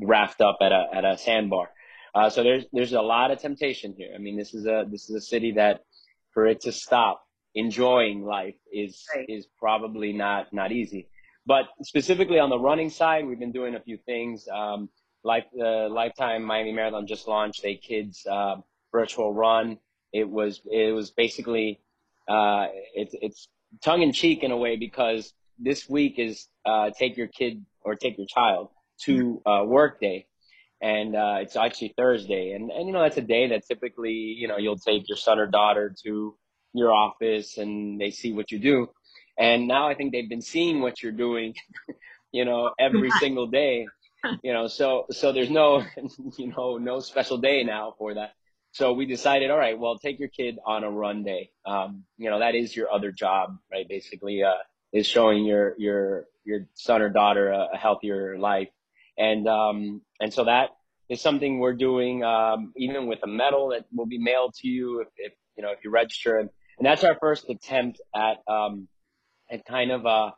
raft 0.00 0.40
up 0.40 0.58
at 0.60 0.72
a 0.72 0.86
at 0.92 1.04
a 1.04 1.18
sandbar. 1.18 1.70
Uh, 2.14 2.30
so 2.30 2.42
there's 2.42 2.64
there's 2.72 2.92
a 2.92 3.00
lot 3.00 3.30
of 3.30 3.40
temptation 3.40 3.94
here. 3.96 4.12
I 4.14 4.18
mean, 4.18 4.36
this 4.36 4.54
is 4.54 4.66
a 4.66 4.84
this 4.90 5.08
is 5.08 5.16
a 5.16 5.20
city 5.20 5.52
that 5.52 5.84
for 6.32 6.46
it 6.46 6.60
to 6.62 6.72
stop 6.72 7.22
enjoying 7.54 8.24
life 8.24 8.54
is 8.72 9.04
right. 9.14 9.26
is 9.28 9.46
probably 9.58 10.12
not 10.12 10.52
not 10.52 10.72
easy. 10.72 11.08
But 11.46 11.64
specifically 11.82 12.38
on 12.38 12.50
the 12.50 12.58
running 12.58 12.90
side, 12.90 13.26
we've 13.26 13.38
been 13.38 13.52
doing 13.52 13.74
a 13.74 13.80
few 13.80 13.96
things. 14.04 14.46
Um, 14.52 14.90
Life, 15.28 15.44
uh, 15.60 15.88
Lifetime 15.90 16.42
Miami 16.42 16.72
Marathon 16.72 17.06
just 17.06 17.28
launched 17.28 17.62
a 17.64 17.76
kids 17.76 18.26
uh, 18.26 18.56
virtual 18.92 19.34
run. 19.34 19.78
It 20.12 20.28
was 20.28 20.62
it 20.64 20.94
was 20.94 21.10
basically 21.10 21.80
uh, 22.26 22.66
it's 22.94 23.14
it's 23.20 23.48
tongue 23.82 24.02
in 24.02 24.12
cheek 24.12 24.42
in 24.42 24.50
a 24.52 24.56
way 24.56 24.76
because 24.76 25.34
this 25.58 25.88
week 25.88 26.14
is 26.18 26.48
uh, 26.64 26.90
take 26.98 27.16
your 27.16 27.26
kid 27.26 27.64
or 27.82 27.94
take 27.94 28.16
your 28.16 28.26
child 28.26 28.68
to 29.04 29.42
uh, 29.44 29.64
work 29.66 30.00
day. 30.00 30.26
And 30.80 31.14
uh, 31.14 31.38
it's 31.40 31.56
actually 31.56 31.94
Thursday. 31.96 32.52
And, 32.52 32.70
and, 32.70 32.86
you 32.86 32.92
know, 32.92 33.02
that's 33.02 33.16
a 33.16 33.28
day 33.36 33.48
that 33.48 33.66
typically, 33.66 34.12
you 34.12 34.46
know, 34.46 34.58
you'll 34.58 34.78
take 34.78 35.08
your 35.08 35.16
son 35.16 35.38
or 35.40 35.46
daughter 35.46 35.94
to 36.04 36.36
your 36.72 36.92
office 36.92 37.58
and 37.58 38.00
they 38.00 38.10
see 38.10 38.32
what 38.32 38.52
you 38.52 38.58
do. 38.60 38.88
And 39.38 39.66
now 39.66 39.88
I 39.88 39.94
think 39.94 40.12
they've 40.12 40.28
been 40.28 40.42
seeing 40.42 40.80
what 40.80 41.02
you're 41.02 41.12
doing, 41.26 41.54
you 42.32 42.44
know, 42.44 42.70
every 42.78 43.10
single 43.20 43.48
day. 43.48 43.86
You 44.42 44.52
know, 44.52 44.66
so 44.66 45.06
so 45.10 45.32
there's 45.32 45.50
no, 45.50 45.84
you 46.36 46.48
know, 46.48 46.78
no 46.78 47.00
special 47.00 47.38
day 47.38 47.64
now 47.64 47.94
for 47.98 48.14
that. 48.14 48.32
So 48.72 48.92
we 48.92 49.06
decided, 49.06 49.50
all 49.50 49.58
right, 49.58 49.78
well, 49.78 49.98
take 49.98 50.18
your 50.18 50.28
kid 50.28 50.58
on 50.64 50.84
a 50.84 50.90
run 50.90 51.24
day. 51.24 51.50
Um, 51.64 52.04
you 52.18 52.30
know, 52.30 52.40
that 52.40 52.54
is 52.54 52.76
your 52.76 52.92
other 52.92 53.10
job, 53.12 53.56
right? 53.72 53.88
Basically, 53.88 54.42
uh, 54.42 54.52
is 54.92 55.06
showing 55.06 55.44
your 55.44 55.74
your 55.78 56.26
your 56.44 56.66
son 56.74 57.02
or 57.02 57.08
daughter 57.08 57.50
a, 57.50 57.68
a 57.74 57.76
healthier 57.76 58.38
life, 58.38 58.68
and 59.16 59.46
um, 59.48 60.02
and 60.20 60.32
so 60.32 60.44
that 60.44 60.70
is 61.08 61.20
something 61.20 61.58
we're 61.58 61.74
doing, 61.74 62.22
um, 62.24 62.72
even 62.76 63.06
with 63.06 63.20
a 63.22 63.26
medal 63.26 63.68
that 63.70 63.86
will 63.94 64.06
be 64.06 64.18
mailed 64.18 64.54
to 64.54 64.68
you 64.68 65.00
if, 65.00 65.08
if 65.16 65.32
you 65.56 65.62
know 65.62 65.70
if 65.70 65.78
you 65.84 65.90
register, 65.90 66.38
and, 66.38 66.50
and 66.78 66.86
that's 66.86 67.04
our 67.04 67.16
first 67.20 67.48
attempt 67.48 68.00
at 68.14 68.38
um, 68.46 68.88
at 69.50 69.64
kind 69.64 69.90
of 69.90 70.06
uh, 70.06 70.30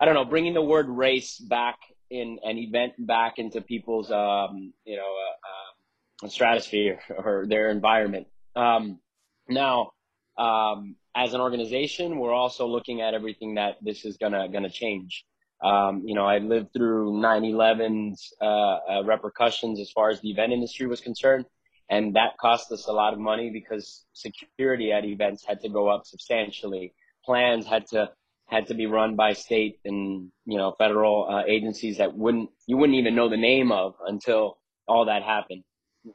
I 0.00 0.04
don't 0.04 0.14
know, 0.14 0.24
bringing 0.24 0.54
the 0.54 0.62
word 0.62 0.88
race 0.88 1.38
back 1.38 1.78
in 2.12 2.38
an 2.44 2.58
event 2.58 2.92
back 2.98 3.38
into 3.38 3.60
people's 3.62 4.10
um, 4.10 4.72
you 4.84 4.96
know 4.96 5.12
uh, 5.26 6.26
uh, 6.26 6.28
stratosphere 6.28 7.00
or 7.18 7.46
their 7.48 7.70
environment. 7.70 8.26
Um, 8.54 9.00
now, 9.48 9.92
um, 10.36 10.96
as 11.16 11.32
an 11.32 11.40
organization, 11.40 12.18
we're 12.18 12.34
also 12.34 12.66
looking 12.66 13.00
at 13.00 13.14
everything 13.14 13.54
that 13.54 13.76
this 13.80 14.04
is 14.04 14.18
gonna 14.18 14.48
gonna 14.48 14.70
change. 14.70 15.24
Um, 15.64 16.02
you 16.04 16.14
know, 16.14 16.26
I 16.26 16.38
lived 16.38 16.72
through 16.74 17.12
9/11's 17.12 18.34
uh, 18.40 18.44
uh, 18.44 19.02
repercussions 19.04 19.80
as 19.80 19.90
far 19.90 20.10
as 20.10 20.20
the 20.20 20.30
event 20.30 20.52
industry 20.52 20.86
was 20.86 21.00
concerned, 21.00 21.46
and 21.88 22.14
that 22.14 22.36
cost 22.38 22.70
us 22.72 22.88
a 22.88 22.92
lot 22.92 23.14
of 23.14 23.18
money 23.18 23.50
because 23.50 24.04
security 24.12 24.92
at 24.92 25.04
events 25.06 25.44
had 25.46 25.60
to 25.62 25.70
go 25.70 25.88
up 25.88 26.04
substantially. 26.04 26.92
Plans 27.24 27.66
had 27.66 27.86
to 27.88 28.10
had 28.52 28.66
to 28.68 28.74
be 28.74 28.86
run 28.86 29.16
by 29.16 29.32
state 29.32 29.80
and 29.84 30.30
you 30.44 30.58
know 30.58 30.74
federal 30.78 31.16
uh, 31.32 31.42
agencies 31.56 31.98
that 31.98 32.14
wouldn't 32.16 32.50
you 32.66 32.76
wouldn't 32.76 32.98
even 32.98 33.14
know 33.14 33.28
the 33.28 33.36
name 33.52 33.72
of 33.72 33.94
until 34.06 34.58
all 34.86 35.06
that 35.06 35.22
happened, 35.22 35.64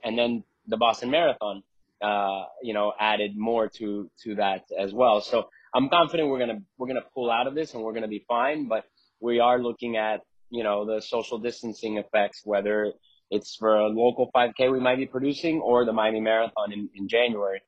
and 0.03 0.17
then 0.17 0.43
the 0.67 0.77
Boston 0.77 1.09
Marathon 1.11 1.63
uh, 2.01 2.43
you 2.61 2.73
know, 2.73 2.93
added 2.99 3.37
more 3.37 3.67
to 3.67 4.09
to 4.23 4.35
that 4.35 4.65
as 4.77 4.93
well. 4.93 5.21
So 5.21 5.49
I'm 5.73 5.89
confident 5.89 6.29
we're 6.29 6.39
gonna 6.39 6.59
we're 6.77 6.87
gonna 6.87 7.05
pull 7.13 7.31
out 7.31 7.47
of 7.47 7.55
this 7.55 7.73
and 7.73 7.83
we're 7.83 7.93
gonna 7.93 8.07
be 8.07 8.23
fine. 8.27 8.67
But 8.67 8.85
we 9.19 9.39
are 9.39 9.59
looking 9.59 9.97
at 9.97 10.21
you 10.49 10.63
know 10.63 10.85
the 10.85 11.01
social 11.01 11.39
distancing 11.39 11.97
effects, 11.97 12.41
whether 12.43 12.93
it's 13.29 13.55
for 13.55 13.75
a 13.75 13.87
local 13.87 14.29
5K 14.33 14.71
we 14.71 14.79
might 14.79 14.97
be 14.97 15.05
producing 15.05 15.59
or 15.59 15.85
the 15.85 15.91
Miami 15.91 16.21
Marathon 16.21 16.71
in, 16.71 16.89
in 16.95 17.09
January. 17.09 17.61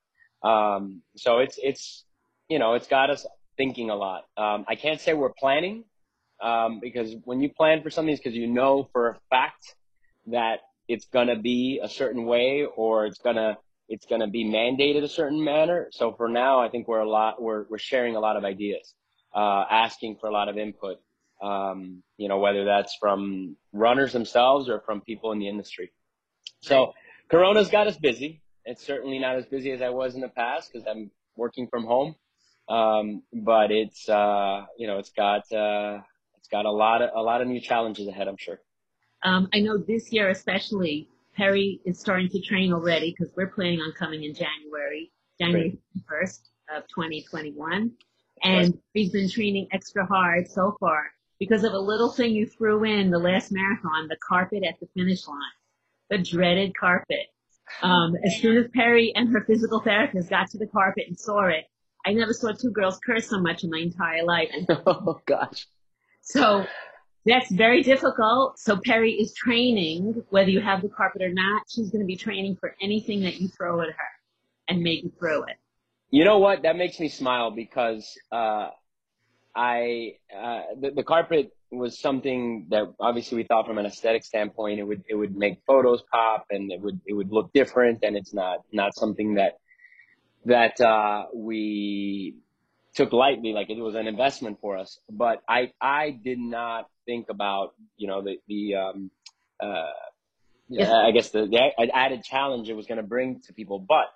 Um, 0.44 1.02
so 1.16 1.40
it's 1.40 1.60
it's 1.62 2.06
you 2.50 2.60
know 2.60 2.76
it's 2.76 2.88
got 2.88 3.10
us 3.10 3.26
thinking 3.60 3.90
a 3.90 3.96
lot. 3.96 4.24
Um, 4.38 4.66
I 4.68 4.76
can't 4.76 5.00
say 5.02 5.14
we're 5.14 5.34
planning 5.38 5.84
um, 6.42 6.80
because 6.80 7.16
when 7.26 7.42
you 7.42 7.50
plan 7.50 7.84
for 7.84 7.90
something, 7.90 8.14
it's 8.14 8.22
because 8.22 8.38
you 8.38 8.48
know 8.48 8.90
for 8.94 9.10
a 9.10 9.18
fact 9.30 9.76
that 10.28 10.62
it's 10.88 11.08
gonna 11.14 11.38
be 11.38 11.82
a 11.84 11.90
certain 11.90 12.26
way 12.26 12.66
or 12.66 13.06
it's 13.06 13.20
gonna 13.20 13.58
it's 13.90 14.06
to 14.06 14.28
be 14.28 14.46
mandated 14.46 15.04
a 15.04 15.08
certain 15.08 15.44
manner. 15.44 15.88
So 15.92 16.14
for 16.14 16.30
now, 16.30 16.62
I 16.62 16.70
think 16.70 16.88
we're 16.88 17.00
a 17.00 17.10
lot, 17.10 17.42
we're, 17.42 17.66
we're 17.70 17.80
sharing 17.80 18.16
a 18.16 18.20
lot 18.20 18.38
of 18.38 18.46
ideas, 18.46 18.94
uh, 19.36 19.66
asking 19.70 20.18
for 20.22 20.30
a 20.30 20.32
lot 20.32 20.48
of 20.48 20.58
input. 20.58 20.98
Um, 21.42 22.04
you 22.18 22.28
know, 22.28 22.38
whether 22.40 22.66
that's 22.66 22.96
from 23.00 23.56
runners 23.72 24.12
themselves 24.12 24.70
or 24.70 24.82
from 24.82 25.02
people 25.02 25.32
in 25.32 25.40
the 25.40 25.48
industry. 25.48 25.92
So 26.62 26.94
Corona's 27.32 27.70
got 27.70 27.88
us 27.88 27.98
busy. 27.98 28.42
It's 28.66 28.86
certainly 28.86 29.20
not 29.20 29.38
as 29.38 29.46
busy 29.46 29.72
as 29.72 29.82
I 29.82 29.90
was 29.90 30.16
in 30.16 30.22
the 30.22 30.28
past 30.28 30.70
because 30.72 30.86
I'm 30.86 31.10
working 31.38 31.68
from 31.68 31.86
home. 31.86 32.16
Um, 32.70 33.24
but 33.34 33.72
it's, 33.72 34.08
uh, 34.08 34.66
you 34.78 34.88
know, 34.88 35.00
it's 35.00 35.10
got, 35.10 35.52
uh, 35.52 36.02
it's 36.38 36.48
got 36.50 36.66
a 36.66 36.72
lot 36.72 37.02
of, 37.02 37.10
a 37.16 37.22
lot 37.22 37.42
of 37.42 37.48
new 37.48 37.60
challenges 37.60 38.08
ahead, 38.08 38.28
I'm 38.28 38.38
sure. 38.38 38.60
Um, 39.24 39.50
I 39.54 39.60
know 39.60 39.78
this 39.78 40.12
year 40.12 40.30
especially, 40.30 41.10
Perry 41.36 41.80
is 41.86 42.00
starting 42.00 42.30
to 42.30 42.42
train 42.42 42.72
already 42.74 43.16
because 43.18 43.34
we're 43.36 43.48
planning 43.48 43.80
on 43.80 43.94
coming 43.94 44.24
in 44.24 44.34
January, 44.34 45.12
January 45.40 45.78
1st 46.12 46.40
of 46.76 46.84
2021. 46.94 47.92
And 48.44 48.78
he's 48.94 49.12
been 49.12 49.30
training 49.30 49.68
extra 49.72 50.06
hard 50.06 50.50
so 50.50 50.76
far 50.80 51.12
because 51.40 51.64
of 51.64 51.74
a 51.74 51.80
little 51.80 52.12
thing 52.12 52.32
you 52.32 52.46
threw 52.46 52.84
in 52.84 53.10
the 53.10 53.18
last 53.18 53.52
marathon, 53.52 54.08
the 54.08 54.18
carpet 54.28 54.64
at 54.64 54.80
the 54.80 54.88
finish 54.96 55.28
line, 55.28 55.38
the 56.10 56.18
dreaded 56.18 56.76
carpet. 56.78 57.20
Um, 57.84 58.16
as 58.26 58.42
soon 58.42 58.58
as 58.58 58.66
Perry 58.74 59.14
and 59.16 59.30
her 59.32 59.44
physical 59.46 59.80
therapist 59.80 60.28
got 60.28 60.50
to 60.50 60.58
the 60.58 60.66
carpet 60.66 61.04
and 61.08 61.16
saw 61.16 61.46
it, 61.50 61.66
I 62.06 62.14
never 62.14 62.34
saw 62.34 62.52
two 62.52 62.72
girls 62.72 63.00
curse 63.06 63.30
so 63.30 63.40
much 63.40 63.64
in 63.64 63.70
my 63.70 63.80
entire 63.80 64.24
life. 64.24 64.50
oh 64.88 65.20
gosh. 65.26 65.68
So 66.22 66.66
that's 67.26 67.52
very 67.52 67.84
difficult. 67.84 68.60
So 68.60 68.80
Perry 68.86 69.14
is 69.14 69.34
training, 69.34 70.24
whether 70.30 70.50
you 70.50 70.62
have 70.62 70.82
the 70.82 70.90
carpet 70.90 71.22
or 71.22 71.34
not. 71.34 71.64
She's 71.70 71.90
going 71.90 72.02
to 72.02 72.08
be 72.08 72.16
training 72.16 72.58
for 72.60 72.76
anything 72.82 73.22
that 73.22 73.40
you 73.40 73.50
throw 73.50 73.82
at 73.82 73.88
her 73.88 74.10
and 74.68 74.82
make 74.82 75.04
it 75.04 75.12
through 75.20 75.44
it. 75.44 75.58
You 76.12 76.24
know 76.24 76.40
what? 76.40 76.64
That 76.64 76.76
makes 76.76 77.00
me 77.00 77.10
smile 77.10 77.52
because 77.52 78.18
uh, 78.32 78.70
I 79.56 80.16
uh, 80.36 80.62
the, 80.80 80.92
the 80.92 81.04
carpet 81.04 81.52
was 81.72 82.00
something 82.00 82.68
that 82.70 82.84
obviously 83.00 83.38
we 83.38 83.44
thought 83.44 83.68
from 83.68 83.78
an 83.78 83.86
aesthetic 83.86 84.24
standpoint 84.24 84.80
it 84.80 84.84
would 84.84 85.04
it 85.08 85.16
would 85.16 85.36
make 85.36 85.60
photos 85.68 86.02
pop 86.12 86.46
and 86.50 86.72
it 86.72 86.82
would 86.82 87.00
it 87.06 87.14
would 87.14 87.32
look 87.32 87.52
different 87.54 88.00
and 88.02 88.18
it's 88.18 88.34
not 88.34 88.64
not 88.72 88.96
something 88.96 89.36
that 89.36 89.60
that 90.46 90.80
uh, 90.82 91.26
we 91.34 92.36
took 92.96 93.14
lightly 93.14 93.54
like 93.54 93.70
it 93.70 93.78
was 93.78 93.96
an 93.96 94.08
investment 94.08 94.60
for 94.60 94.78
us 94.78 95.00
but 95.10 95.42
i 95.48 95.72
i 95.80 96.10
did 96.10 96.40
not 96.40 96.90
think 97.06 97.28
about 97.30 97.74
you 97.98 98.08
know 98.08 98.22
the 98.22 98.38
the 98.48 98.76
um 98.76 99.12
uh 99.62 99.92
yeah. 100.68 101.04
i 101.06 101.12
guess 101.12 101.30
the, 101.30 101.46
the 101.46 101.96
added 101.96 102.24
challenge 102.24 102.68
it 102.68 102.74
was 102.74 102.88
going 102.88 102.98
to 102.98 103.04
bring 103.04 103.40
to 103.42 103.54
people 103.54 103.80
but 103.80 104.08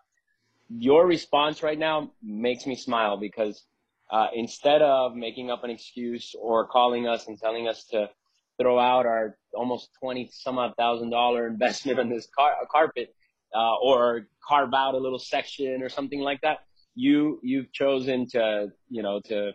your 0.69 1.05
response 1.05 1.61
right 1.61 1.77
now 1.77 2.11
makes 2.21 2.65
me 2.65 2.75
smile 2.75 3.17
because 3.17 3.63
uh, 4.11 4.27
instead 4.35 4.81
of 4.81 5.15
making 5.15 5.49
up 5.49 5.63
an 5.63 5.69
excuse 5.69 6.35
or 6.39 6.67
calling 6.67 7.07
us 7.07 7.27
and 7.27 7.39
telling 7.39 7.67
us 7.67 7.85
to 7.85 8.09
throw 8.59 8.77
out 8.79 9.05
our 9.05 9.37
almost 9.53 9.89
20 9.99 10.29
some 10.31 10.57
odd 10.59 10.73
thousand 10.77 11.09
dollar 11.09 11.47
investment 11.53 11.99
on 11.99 12.09
this 12.09 12.27
car- 12.35 12.55
carpet 12.71 13.13
uh, 13.55 13.75
or 13.81 14.27
carve 14.47 14.73
out 14.75 14.95
a 14.95 14.97
little 14.97 15.19
section 15.19 15.81
or 15.81 15.89
something 15.89 16.19
like 16.19 16.41
that 16.41 16.59
you 16.95 17.39
you've 17.43 17.71
chosen 17.71 18.27
to 18.29 18.67
you 18.89 19.03
know 19.03 19.21
to 19.25 19.51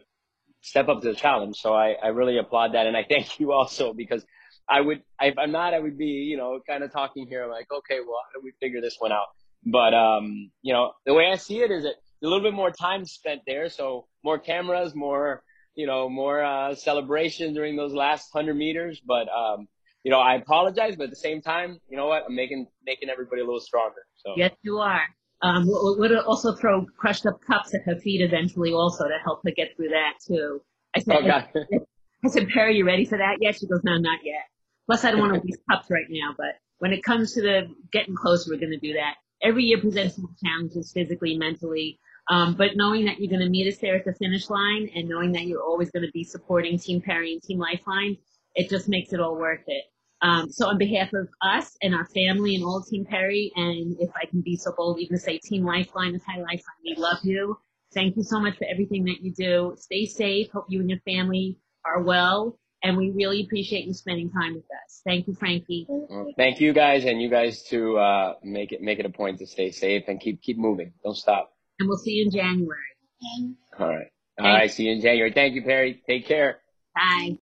step 0.61 0.89
up 0.89 1.03
to 1.03 1.09
the 1.09 1.15
challenge. 1.15 1.57
So 1.57 1.73
I, 1.73 1.93
I 2.03 2.09
really 2.09 2.39
applaud 2.39 2.75
that, 2.75 2.87
and 2.87 2.97
I 2.97 3.05
thank 3.09 3.39
you 3.41 3.53
also 3.53 3.93
because 3.93 4.25
I 4.69 4.81
would 4.81 5.03
if 5.21 5.39
I'm 5.39 5.53
not 5.53 5.75
I 5.75 5.79
would 5.79 5.99
be 5.99 6.27
you 6.31 6.37
know 6.37 6.61
kind 6.67 6.83
of 6.83 6.93
talking 6.93 7.27
here 7.29 7.47
like 7.49 7.67
okay 7.71 8.01
well 8.01 8.19
how 8.27 8.41
do 8.41 8.45
we 8.45 8.53
figure 8.61 8.81
this 8.81 8.97
one 8.99 9.13
out? 9.13 9.27
But 9.65 9.95
um 9.95 10.51
you 10.63 10.73
know 10.73 10.93
the 11.07 11.15
way 11.15 11.31
I 11.31 11.37
see 11.37 11.61
it 11.61 11.71
is 11.71 11.85
that 11.85 11.95
a 12.23 12.27
little 12.27 12.43
bit 12.43 12.55
more 12.55 12.71
time 12.71 13.05
spent 13.05 13.43
there, 13.47 13.69
so 13.69 14.07
more 14.25 14.39
cameras, 14.39 14.95
more 14.95 15.43
you 15.75 15.87
know 15.87 16.09
more 16.09 16.43
uh, 16.43 16.75
celebration 16.75 17.55
during 17.55 17.77
those 17.77 17.93
last 17.93 18.31
hundred 18.33 18.55
meters. 18.55 19.01
But 19.05 19.29
um 19.29 19.69
you 20.09 20.15
know 20.15 20.21
I 20.21 20.37
apologize, 20.37 20.97
but 20.97 21.05
at 21.05 21.11
the 21.11 21.17
same 21.17 21.43
time 21.43 21.81
you 21.91 21.99
know 21.99 22.07
what 22.07 22.25
I'm 22.27 22.35
making 22.35 22.67
making 22.87 23.11
everybody 23.11 23.43
a 23.43 23.45
little 23.45 23.61
stronger. 23.61 24.01
So 24.17 24.33
yes 24.39 24.53
you 24.63 24.79
are. 24.79 25.03
Um, 25.43 25.67
would 25.69 26.17
also 26.17 26.55
throw 26.55 26.87
crushed 26.97 27.27
up 27.27 27.41
cups 27.47 27.75
at 27.75 27.83
her 27.85 28.01
feet 28.01 28.23
eventually 28.23 28.73
also 28.73 29.05
to 29.05 29.19
help 29.23 29.41
her 29.45 29.53
get 29.55 29.77
through 29.77 29.91
that 29.91 30.15
too. 30.27 30.63
I 30.97 31.01
said, 31.01 31.17
oh, 31.31 31.79
I 32.25 32.29
said, 32.29 32.49
Perry, 32.49 32.79
you 32.79 32.87
ready 32.87 33.05
for 33.05 33.19
that 33.19 33.37
yet? 33.41 33.57
She 33.57 33.67
goes, 33.67 33.83
no, 33.85 33.99
not 33.99 34.21
yet. 34.25 34.47
Plus, 34.87 35.05
I 35.05 35.11
don't 35.11 35.21
want 35.21 35.35
to 35.35 35.41
waste 35.45 35.61
cups 35.71 35.91
right 35.91 36.07
now, 36.09 36.35
but 36.37 36.57
when 36.79 36.93
it 36.93 37.05
comes 37.05 37.35
to 37.35 37.43
the 37.43 37.69
getting 37.93 38.17
closer, 38.17 38.51
we're 38.51 38.59
going 38.59 38.73
to 38.73 38.79
do 38.79 38.95
that. 38.95 39.15
Every 39.43 39.65
year 39.65 39.79
presents 39.79 40.19
more 40.19 40.31
challenges 40.43 40.91
physically, 40.93 41.37
mentally. 41.37 42.01
Um, 42.29 42.55
but 42.55 42.71
knowing 42.75 43.05
that 43.05 43.21
you're 43.21 43.31
going 43.31 43.45
to 43.45 43.49
meet 43.49 43.73
us 43.73 43.79
there 43.79 43.95
at 43.97 44.05
the 44.05 44.15
finish 44.15 44.51
line 44.51 44.91
and 44.97 45.09
knowing 45.09 45.33
that 45.33 45.45
you're 45.45 45.63
always 45.63 45.91
going 45.91 46.05
to 46.05 46.13
be 46.13 46.25
supporting 46.25 46.79
Team 46.79 47.01
Perry 47.01 47.33
and 47.33 47.43
Team 47.43 47.59
Lifeline, 47.59 48.17
it 48.55 48.69
just 48.69 48.89
makes 48.89 49.13
it 49.13 49.21
all 49.21 49.37
worth 49.37 49.63
it. 49.69 49.85
Um, 50.21 50.51
so 50.51 50.67
on 50.67 50.79
behalf 50.79 51.13
of 51.13 51.29
us 51.43 51.77
and 51.83 51.95
our 51.95 52.07
family 52.07 52.57
and 52.57 52.65
all 52.65 52.83
Team 52.83 53.05
Perry, 53.05 53.53
and 53.55 53.97
if 54.01 54.11
I 54.21 54.27
can 54.27 54.41
be 54.41 54.57
so 54.57 54.73
bold, 54.77 54.99
even 54.99 55.17
to 55.17 55.23
say 55.23 55.39
Team 55.39 55.65
Lifeline 55.65 56.15
and 56.15 56.23
Chai 56.25 56.39
Lifeline, 56.39 56.83
we 56.85 56.95
love 56.97 57.19
you. 57.23 57.57
Thank 57.95 58.17
you 58.17 58.23
so 58.23 58.41
much 58.41 58.59
for 58.59 58.67
everything 58.71 59.05
that 59.05 59.23
you 59.23 59.33
do. 59.33 59.75
Stay 59.79 60.07
safe. 60.07 60.51
Hope 60.53 60.67
you 60.69 60.81
and 60.81 60.91
your 60.91 61.01
family 61.01 61.59
are 61.85 62.03
well. 62.03 62.59
And 62.83 62.97
we 62.97 63.11
really 63.11 63.43
appreciate 63.43 63.87
you 63.87 63.95
spending 63.95 64.31
time 64.31 64.55
with 64.55 64.65
us. 64.65 65.01
Thank 65.05 65.27
you, 65.27 65.35
Frankie. 65.35 65.87
Well, 65.89 66.33
thank 66.37 66.61
you 66.61 66.73
guys, 66.73 67.07
and 67.07 67.21
you 67.21 67.29
guys 67.29 67.65
to 67.65 67.99
uh, 67.99 68.35
make 68.45 68.71
it 68.71 68.81
make 68.81 69.01
it 69.01 69.07
a 69.07 69.11
point 69.11 69.41
to 69.41 69.47
stay 69.47 69.73
safe 69.73 70.05
and 70.07 70.21
keep 70.21 70.43
keep 70.43 70.59
moving. 70.59 70.93
Don't 71.03 71.17
stop. 71.17 71.53
And 71.81 71.89
we'll 71.89 71.99
see 71.99 72.13
you 72.13 72.27
in 72.27 72.31
January. 72.31 72.79
All 73.81 73.89
right. 73.89 74.07
All 74.39 74.47
right. 74.47 74.71
See 74.71 74.85
you 74.85 74.93
in 74.93 75.01
January. 75.01 75.33
Thank 75.33 75.55
you, 75.55 75.63
Perry. 75.63 76.01
Take 76.07 76.27
care. 76.27 76.61
Bye. 76.95 77.39